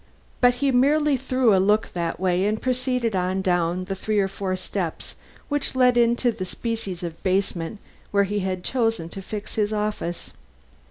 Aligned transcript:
But 0.41 0.55
he 0.55 0.71
merely 0.71 1.15
threw 1.15 1.55
a 1.55 1.61
look 1.61 1.93
that 1.93 2.19
way 2.19 2.47
and 2.47 2.59
proceeded 2.59 3.15
on 3.15 3.43
down 3.43 3.85
the 3.85 3.93
three 3.93 4.17
or 4.17 4.27
four 4.27 4.55
steps 4.55 5.13
which 5.47 5.75
led 5.75 5.95
into 5.95 6.31
the 6.31 6.43
species 6.43 7.03
of 7.03 7.21
basement 7.21 7.77
where 8.09 8.23
he 8.23 8.39
had 8.39 8.63
chosen 8.63 9.09
to 9.09 9.21
fix 9.21 9.53
his 9.53 9.71
office. 9.71 10.33